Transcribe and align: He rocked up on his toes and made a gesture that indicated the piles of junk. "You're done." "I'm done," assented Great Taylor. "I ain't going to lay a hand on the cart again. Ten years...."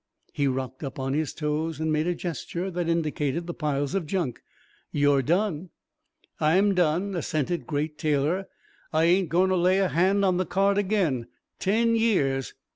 He 0.33 0.47
rocked 0.47 0.83
up 0.83 0.97
on 0.97 1.13
his 1.13 1.31
toes 1.31 1.79
and 1.79 1.93
made 1.93 2.07
a 2.07 2.15
gesture 2.15 2.71
that 2.71 2.89
indicated 2.89 3.45
the 3.45 3.53
piles 3.53 3.93
of 3.93 4.07
junk. 4.07 4.41
"You're 4.91 5.21
done." 5.21 5.69
"I'm 6.39 6.73
done," 6.73 7.13
assented 7.15 7.67
Great 7.67 7.99
Taylor. 7.99 8.47
"I 8.91 9.03
ain't 9.03 9.29
going 9.29 9.51
to 9.51 9.55
lay 9.55 9.77
a 9.77 9.89
hand 9.89 10.25
on 10.25 10.37
the 10.37 10.45
cart 10.47 10.79
again. 10.79 11.27
Ten 11.59 11.95
years...." 11.95 12.55